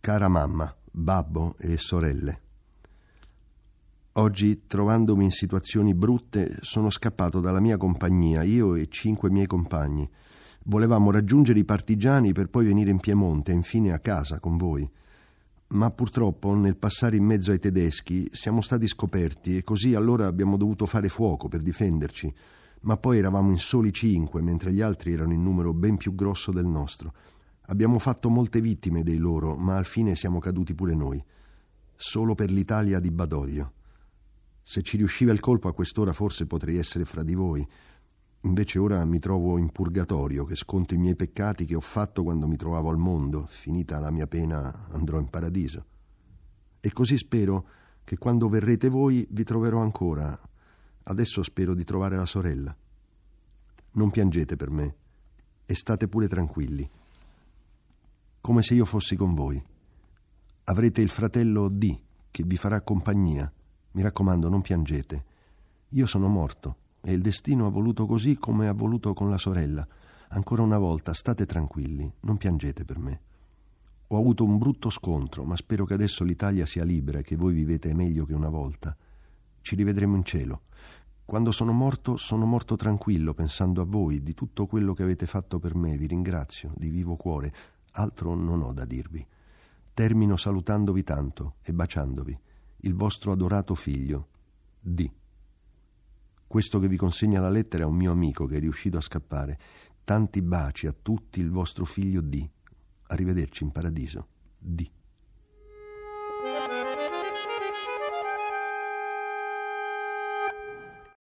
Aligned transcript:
Cara 0.00 0.28
mamma, 0.28 0.74
babbo 0.90 1.54
e 1.58 1.76
sorelle. 1.76 2.40
Oggi, 4.12 4.66
trovandomi 4.66 5.24
in 5.24 5.30
situazioni 5.30 5.94
brutte, 5.94 6.56
sono 6.62 6.88
scappato 6.88 7.40
dalla 7.40 7.60
mia 7.60 7.76
compagnia, 7.76 8.42
io 8.42 8.74
e 8.74 8.88
cinque 8.88 9.30
miei 9.30 9.46
compagni. 9.46 10.08
Volevamo 10.64 11.10
raggiungere 11.10 11.58
i 11.58 11.64
partigiani 11.64 12.32
per 12.32 12.48
poi 12.48 12.64
venire 12.64 12.90
in 12.90 13.00
Piemonte 13.00 13.52
e 13.52 13.54
infine 13.54 13.92
a 13.92 13.98
casa 13.98 14.40
con 14.40 14.56
voi. 14.56 14.90
Ma 15.68 15.90
purtroppo, 15.90 16.54
nel 16.54 16.76
passare 16.76 17.16
in 17.16 17.24
mezzo 17.24 17.50
ai 17.50 17.58
tedeschi, 17.58 18.30
siamo 18.32 18.62
stati 18.62 18.88
scoperti 18.88 19.58
e 19.58 19.62
così 19.62 19.94
allora 19.94 20.26
abbiamo 20.26 20.56
dovuto 20.56 20.86
fare 20.86 21.08
fuoco 21.08 21.48
per 21.48 21.60
difenderci. 21.60 22.34
Ma 22.82 22.96
poi 22.96 23.18
eravamo 23.18 23.50
in 23.50 23.58
soli 23.58 23.92
cinque, 23.92 24.40
mentre 24.40 24.72
gli 24.72 24.80
altri 24.80 25.12
erano 25.12 25.32
in 25.32 25.42
numero 25.42 25.72
ben 25.72 25.96
più 25.96 26.14
grosso 26.14 26.52
del 26.52 26.66
nostro. 26.66 27.12
Abbiamo 27.62 27.98
fatto 27.98 28.30
molte 28.30 28.60
vittime 28.60 29.02
dei 29.02 29.18
loro, 29.18 29.56
ma 29.56 29.76
al 29.76 29.84
fine 29.84 30.14
siamo 30.14 30.38
caduti 30.38 30.74
pure 30.74 30.94
noi. 30.94 31.22
Solo 31.96 32.34
per 32.34 32.50
l'Italia 32.50 33.00
di 33.00 33.10
Badoglio. 33.10 33.72
Se 34.62 34.82
ci 34.82 34.96
riusciva 34.96 35.32
il 35.32 35.40
colpo 35.40 35.68
a 35.68 35.74
quest'ora 35.74 36.12
forse 36.12 36.46
potrei 36.46 36.76
essere 36.76 37.04
fra 37.04 37.22
di 37.22 37.34
voi. 37.34 37.66
Invece 38.42 38.78
ora 38.78 39.04
mi 39.04 39.18
trovo 39.18 39.58
in 39.58 39.70
purgatorio, 39.70 40.44
che 40.44 40.54
sconto 40.54 40.94
i 40.94 40.98
miei 40.98 41.16
peccati 41.16 41.64
che 41.64 41.74
ho 41.74 41.80
fatto 41.80 42.22
quando 42.22 42.46
mi 42.46 42.56
trovavo 42.56 42.88
al 42.88 42.96
mondo. 42.96 43.46
Finita 43.48 43.98
la 43.98 44.10
mia 44.10 44.26
pena 44.26 44.86
andrò 44.90 45.18
in 45.18 45.28
paradiso. 45.28 45.84
E 46.80 46.92
così 46.92 47.18
spero 47.18 47.66
che 48.04 48.16
quando 48.16 48.48
verrete 48.48 48.88
voi 48.88 49.26
vi 49.30 49.42
troverò 49.42 49.80
ancora. 49.80 50.38
Adesso 51.10 51.42
spero 51.42 51.74
di 51.74 51.84
trovare 51.84 52.16
la 52.16 52.26
sorella. 52.26 52.74
Non 53.92 54.10
piangete 54.10 54.56
per 54.56 54.70
me 54.70 54.94
e 55.66 55.74
state 55.74 56.08
pure 56.08 56.28
tranquilli. 56.28 56.88
Come 58.40 58.62
se 58.62 58.74
io 58.74 58.84
fossi 58.84 59.16
con 59.16 59.34
voi. 59.34 59.62
Avrete 60.64 61.00
il 61.00 61.08
fratello 61.08 61.68
D 61.68 61.98
che 62.30 62.44
vi 62.44 62.56
farà 62.56 62.80
compagnia 62.80 63.52
mi 63.98 64.04
raccomando, 64.04 64.48
non 64.48 64.60
piangete. 64.60 65.24
Io 65.88 66.06
sono 66.06 66.28
morto 66.28 66.76
e 67.00 67.12
il 67.12 67.20
destino 67.20 67.66
ha 67.66 67.70
voluto 67.70 68.06
così 68.06 68.36
come 68.36 68.68
ha 68.68 68.72
voluto 68.72 69.12
con 69.14 69.28
la 69.28 69.38
sorella. 69.38 69.86
Ancora 70.28 70.62
una 70.62 70.78
volta, 70.78 71.14
state 71.14 71.46
tranquilli, 71.46 72.08
non 72.20 72.36
piangete 72.36 72.84
per 72.84 72.98
me. 72.98 73.20
Ho 74.08 74.18
avuto 74.18 74.44
un 74.44 74.56
brutto 74.56 74.88
scontro, 74.90 75.44
ma 75.44 75.56
spero 75.56 75.84
che 75.84 75.94
adesso 75.94 76.22
l'Italia 76.22 76.66
sia 76.66 76.84
libera 76.84 77.18
e 77.18 77.22
che 77.22 77.34
voi 77.36 77.54
vivete 77.54 77.92
meglio 77.94 78.24
che 78.24 78.34
una 78.34 78.48
volta. 78.48 78.96
Ci 79.62 79.74
rivedremo 79.74 80.14
in 80.14 80.24
cielo. 80.24 80.62
Quando 81.28 81.52
sono 81.52 81.72
morto, 81.72 82.16
sono 82.16 82.46
morto 82.46 82.74
tranquillo, 82.74 83.34
pensando 83.34 83.82
a 83.82 83.84
voi, 83.84 84.22
di 84.22 84.32
tutto 84.32 84.66
quello 84.66 84.94
che 84.94 85.02
avete 85.02 85.26
fatto 85.26 85.58
per 85.58 85.74
me. 85.74 85.94
Vi 85.98 86.06
ringrazio, 86.06 86.72
di 86.74 86.88
vivo 86.88 87.16
cuore. 87.16 87.52
Altro 87.90 88.34
non 88.34 88.62
ho 88.62 88.72
da 88.72 88.86
dirvi. 88.86 89.26
Termino 89.92 90.38
salutandovi 90.38 91.02
tanto 91.02 91.56
e 91.60 91.74
baciandovi 91.74 92.40
il 92.76 92.94
vostro 92.94 93.30
adorato 93.30 93.74
figlio, 93.74 94.28
D. 94.80 95.06
Questo 96.46 96.78
che 96.78 96.88
vi 96.88 96.96
consegna 96.96 97.42
la 97.42 97.50
lettera 97.50 97.82
è 97.82 97.86
un 97.86 97.96
mio 97.96 98.10
amico 98.10 98.46
che 98.46 98.56
è 98.56 98.60
riuscito 98.60 98.96
a 98.96 99.02
scappare. 99.02 99.58
Tanti 100.04 100.40
baci 100.40 100.86
a 100.86 100.96
tutti 100.98 101.40
il 101.40 101.50
vostro 101.50 101.84
figlio 101.84 102.22
D. 102.22 102.48
Arrivederci 103.08 103.64
in 103.64 103.70
paradiso. 103.70 104.28
D. 104.58 104.90